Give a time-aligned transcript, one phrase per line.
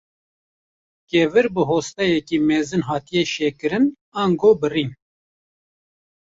[1.09, 3.85] Kevir bi hostatiyeke mezin hatine şekirin,
[4.23, 4.89] ango birîn.